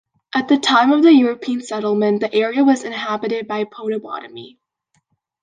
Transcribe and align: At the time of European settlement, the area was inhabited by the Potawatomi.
At 0.33 0.47
the 0.47 0.57
time 0.57 0.91
of 0.91 1.05
European 1.05 1.61
settlement, 1.61 2.21
the 2.21 2.33
area 2.33 2.63
was 2.63 2.83
inhabited 2.83 3.47
by 3.47 3.59
the 3.59 3.67
Potawatomi. 3.69 4.57